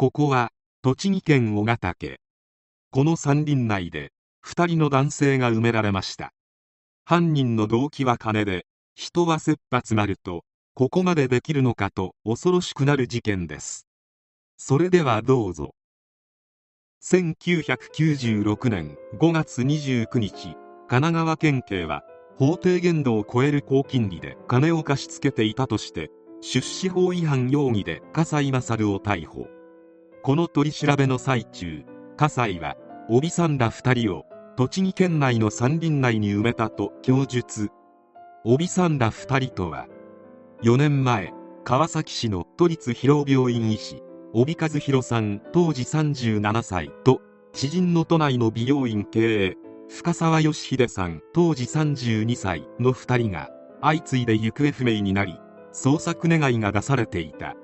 [0.00, 2.20] ここは栃木県小ヶ岳
[2.92, 4.12] この山林内で
[4.46, 6.32] 2人の男性が埋められました。
[7.04, 8.64] 犯人の動機は金で
[8.94, 13.88] 人は切羽詰まるとここまでできるのかと恐ろしくなる事件です。
[14.56, 15.74] それではどうぞ。
[17.02, 22.04] 1996年5月29日神奈川県警は
[22.36, 29.57] 法定限度を超える高金利で金を貸し付けていたとして出資法違反容疑で笠井勝を逮捕。
[30.22, 31.84] この取り調べの最中
[32.16, 32.76] 笠井は
[33.08, 34.24] 帯さんら2人を
[34.56, 37.70] 栃木県内の山林内に埋めたと供述。
[38.44, 39.86] 帯さんら2人とは
[40.62, 41.32] 4年前
[41.64, 44.02] 川崎市の都立広尾病院医師
[44.32, 47.20] 帯和弘さん当時37歳と
[47.52, 49.56] 知人の都内の美容院経営
[49.88, 55.38] 深沢義秀さん当時32歳の2人が相次いで行方不明になり
[55.72, 57.54] 捜索願いが出されていた。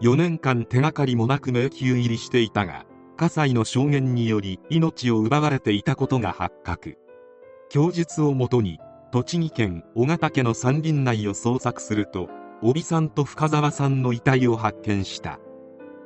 [0.00, 6.96] 4年間手がかりもなく迷宮入りしていたが葛西の証言により命を奪われていたことが発覚。
[7.68, 8.78] 供述をもとに
[9.12, 12.28] 栃木県小ヶ岳の山林内を捜索すると
[12.62, 15.38] 帯さんと深沢さんの遺体を発見した。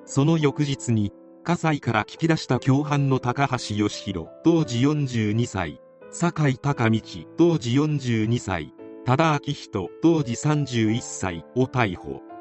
[0.06, 1.12] その翌日に
[1.44, 7.00] 葛西から聞き出した共犯の高橋義弘当時42歳酒井孝道
[7.36, 12.33] 当時42歳多田昭人当時31歳を逮捕。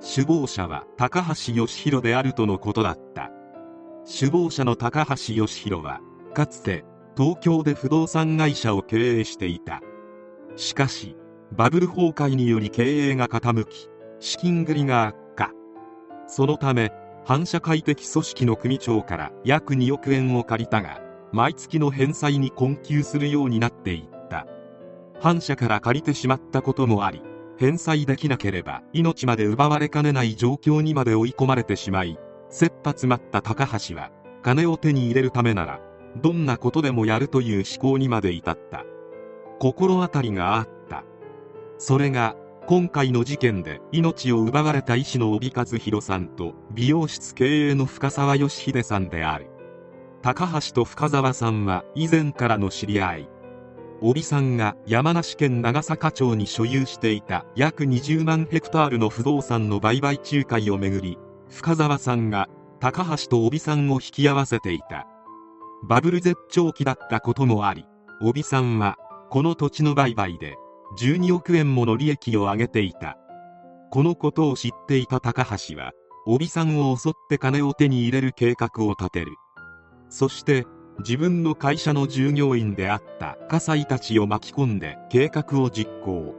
[0.00, 3.30] 首謀者は高橋義弘であるとのことだった。
[4.06, 6.00] 首謀者の高橋義弘は
[6.34, 6.84] かつて
[7.16, 9.82] 東京で不動産会社を経営していた。
[10.56, 11.16] しかし
[11.52, 13.88] バブル崩壊により経営が傾き
[14.20, 15.52] 資金繰りが悪化。
[16.26, 16.92] そのため
[17.26, 21.00] 反社会的組織の組長から約2億円を借りたが
[21.32, 24.46] 毎月の返済に困窮するようになっていった。
[25.20, 27.22] 反社から借りてしまったこともあり
[27.60, 34.10] 返済できなければ命まで奪われかねない状況にまで追い込まれてしまい切羽詰まった高橋は
[34.42, 35.80] 金を手に入れるためなら
[36.16, 38.84] どんなことでもやるという思考にまで至った。
[39.58, 41.04] 心当たりがあった。
[41.78, 49.48] それが今回の事件で命を奪われた医師の帯和弘さんと美容室経営の深沢義秀さんである。
[50.22, 53.28] 高橋と深沢さんは以前からの知り合い。
[54.02, 61.18] 帯さんが山梨県長坂町に所有していた約20万ヘクタールの不動産の売買仲介をめぐり
[61.50, 62.48] 深沢さんが
[62.80, 65.06] 高橋と帯さんを引き合わせていた。
[65.82, 67.84] バブル絶頂期だったこともあり
[68.22, 68.96] 帯さんは
[69.28, 70.56] この土地の売買で
[70.98, 73.18] 12億円もの利益を上げていた。
[73.90, 75.92] このことを知っていた高橋は
[76.26, 79.32] 帯さんを襲って金を手に入れる計画を立てる。
[80.08, 80.66] そして
[81.00, 86.34] 自分の会社の従業員であった葛西たちを巻き込んで計画を実行。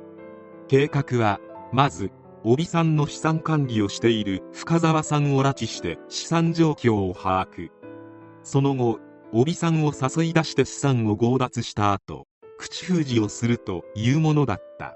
[0.68, 1.40] 計画は
[1.72, 2.12] まず
[2.44, 7.70] 帯さんの資産管理をしている深澤さんを拉致して資産状況を把握。
[8.44, 9.00] その後
[9.34, 12.28] 帯さんを誘い出して資産を強奪した後
[12.58, 14.96] 口封じをするというものだった。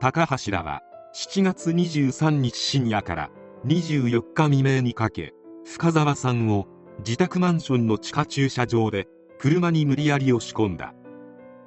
[0.00, 0.82] 高橋らは
[1.14, 3.30] 7月23日深夜から
[3.66, 5.32] 24日未明にかけ
[5.64, 6.66] 深澤さんを
[7.04, 9.08] 自宅マンションの地下駐車場で
[9.38, 10.94] 車に無理やり押し込んだ。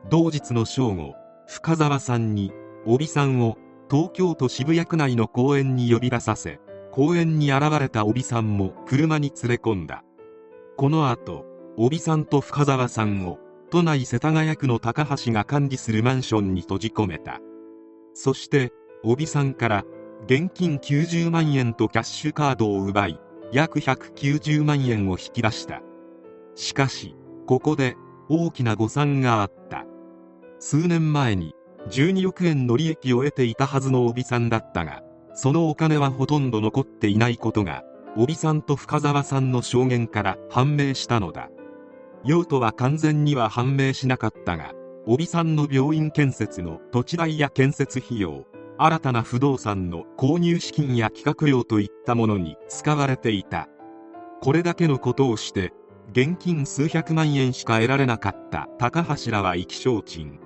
[0.10, 1.14] 同日の正午
[1.46, 2.54] 深澤さんに
[2.86, 3.58] 帯さんを
[3.92, 6.60] 東京都渋谷区内の公園に呼び出させ
[6.92, 10.04] 公園に現れた帯さんも車に連れ込んだ。
[10.78, 11.46] この後
[11.78, 13.38] 帯さんと深澤さんを
[13.70, 17.42] 都内世田谷区の高橋が管理するマンションに閉じ込めた。
[18.14, 18.72] そして
[19.04, 19.84] 帯さんから
[20.28, 23.20] 現金90万円とキャッシュカードを奪い
[23.56, 25.82] 約190万円を引き出した。
[26.56, 27.16] しかし
[27.48, 27.96] ここで
[28.28, 29.86] 大きな誤算があった。
[30.60, 31.56] 数年前に
[31.90, 35.04] 12億円の利益を得ていたはずの帯さんだったが
[35.36, 37.86] そのお金はほとんど残っていないことが
[38.18, 41.50] 帯さんと深澤さんの証言から判明したのだ。
[42.26, 44.74] 用途は完全には判明しなかったが
[45.06, 48.46] 帯さんの病院建設の土地代や建設費用
[48.78, 53.70] 新たな不動産の購入資金や企画料といったものに使われていた。
[54.42, 55.72] これだけのことをして
[56.12, 60.40] 現金数百万円しか得られなかった高橋らは意気消沈。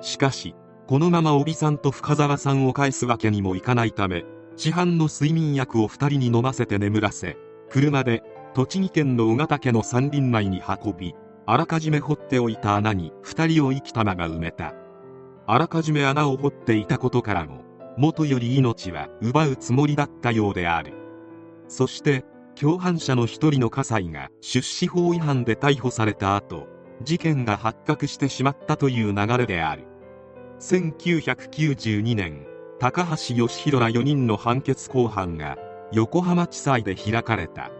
[0.00, 0.54] しかし
[0.86, 4.24] このまま帯さんと深澤さんを返すわけにもいかないため
[4.56, 7.38] 市販の睡眠薬を2人に飲ませて眠らせ
[7.70, 8.22] 車で
[8.52, 11.14] 栃木県の小ヶ岳の山林内に運び
[11.46, 14.74] あらかじめ掘っておいた穴に2人を生きたまま埋めた。
[15.46, 17.62] あらかじめ穴を掘っていたことからも
[17.96, 20.94] 元より命は奪うつもりだったようである。
[21.68, 22.24] そして
[22.54, 26.66] 共犯者の一人の葛西が出資法違反で逮捕された後
[27.02, 29.84] 事件が発覚してしまったという流れである。
[30.60, 32.46] 1992年
[32.78, 35.58] 高橋義弘ら4人の判決公判が
[35.92, 37.70] 横浜地裁で開かれた。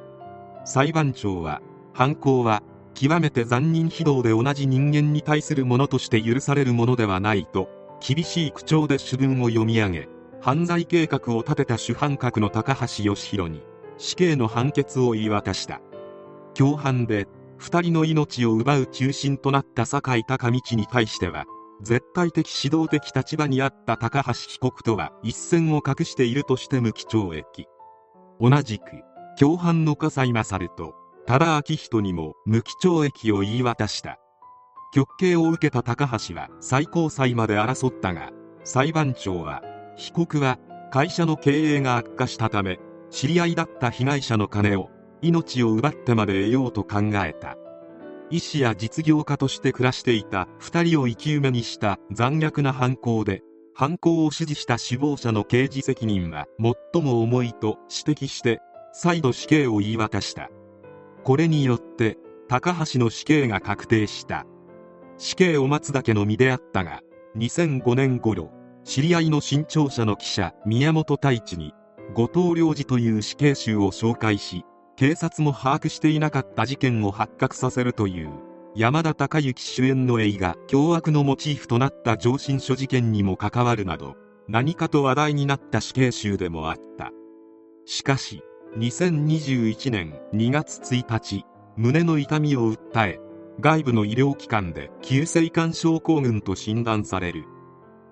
[0.64, 1.60] 裁判長は
[1.92, 2.62] 犯行は
[2.94, 7.68] 極めて残忍非道で同じ人間に対するものとして許されるものではないと
[8.00, 10.08] 厳しい口調で主文を読み上げ
[10.40, 13.62] 犯罪計画を立てた主犯格の高橋義弘に
[13.98, 15.80] 死刑の判決を言い渡した。
[16.54, 17.26] 共犯で
[17.58, 21.46] 2人の命を奪う中心となった酒井孝道に対しては
[21.82, 27.66] 絶対的指導的立場にあった高橋被告とは一線を画しているとして無期懲役。
[28.40, 28.84] 同じく
[29.38, 30.94] 共犯の笠井勝と
[31.26, 34.18] 多田昭人にも無期懲役を言い渡した。
[34.92, 38.30] 極刑を受けた高橋は最高裁まで争ったが
[38.62, 39.62] 裁判長は
[39.96, 40.58] 被告は
[40.92, 42.78] 会社の経営が悪化したため
[43.10, 44.90] 知り合いだった被害者の金を
[45.20, 47.56] 命を奪ってまで得ようと考えた。
[48.30, 53.42] 医師や実業家として暮らしていた2人を生き埋めにした残虐な犯行で
[53.74, 56.46] 犯行を指示した首謀者の刑事責任は
[56.92, 58.60] 最も重いと指摘して
[58.92, 60.50] 再度死刑を言い渡した。
[61.24, 62.18] これによって
[62.48, 64.46] 高橋の死刑が確定した。
[65.16, 67.00] 死刑を待つだけの身であったが
[67.36, 68.50] 2005年頃
[68.84, 71.72] 知り合いの新潮社の記者宮本太一に
[72.14, 74.64] 後藤良二という死刑囚を紹介し
[74.96, 78.30] 警察も把握していなかった事件を発覚させるという
[78.76, 84.16] 山田孝之主演の映画「凶悪」のモチーフとなった上申書事件にも関わるなど
[84.48, 87.12] 何かと話題になった死刑囚でもあった。
[87.86, 88.42] しかし
[88.76, 91.44] 2021年2月1日
[91.76, 93.20] 胸の痛みを訴え
[93.60, 97.44] 外部の医療機関で急性肝症候群と診断される。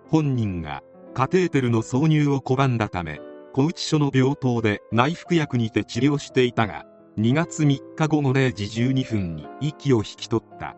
[0.06, 0.82] 本人が
[1.14, 3.20] カテーテルの挿入を拒んだため
[3.53, 6.87] 小内署の病棟で内服薬にて治療していたが
[7.19, 10.76] 2月3日午後0時12分に息を引き取った。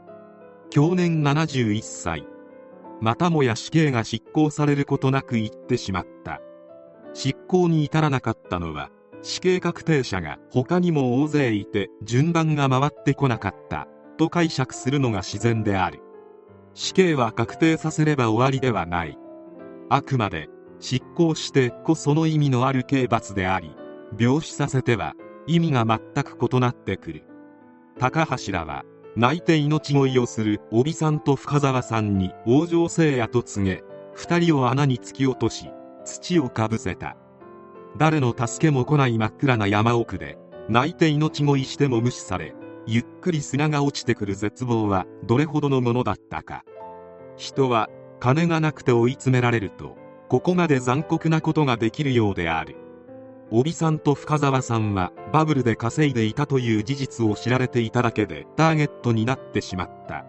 [0.71, 2.27] 去年71歳。
[3.03, 6.41] またもや死刑が執行されることなく行ってしまった。
[7.13, 8.91] 執行に至らなかったのは
[9.25, 13.89] 死刑確定者が他にも大勢いて順番が回ってこなかった
[14.19, 16.01] と解釈するのが自然である。
[16.75, 19.17] 死刑は確定させれば終わりではない。
[19.89, 23.75] あくまで執行してこその意味のある刑罰であり
[24.19, 25.15] 病死させては
[25.47, 27.25] 意味が全く異なってくる。
[27.99, 28.85] 高橋らは
[29.17, 35.71] 泣いて命乞いをする帯さんと深澤さんに往生せいやと告げ二人を穴に突き落とし
[36.05, 37.17] 土をかぶせた。
[37.97, 40.39] 誰の助けも来ない真っ暗な山奥で
[40.69, 42.55] 泣いて命乞いしても無視され
[42.87, 46.65] ゆっくり砂が落ちてくる絶望はどれほどのものだったか。
[47.37, 47.89] 人は
[48.21, 49.97] 金がなくて追い詰められると
[50.29, 52.77] ここまで残酷なことができるようである。
[53.51, 60.25] 帯さんと深澤さんはバブルで稼いでいたという事実を知られていただけでターゲットになってしまった。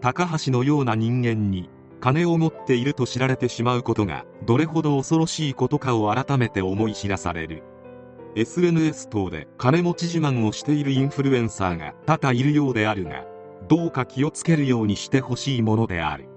[0.00, 7.62] 高橋のような人間に金を持っていると知られてしまうことがどれほど恐ろしいことかを改めて思い知らされる。
[8.36, 13.24] SNS 等で金持ち自慢をしているインフルエンサーが多々いるようであるが
[13.68, 16.27] どうか気をつけるようにしてほしいものである。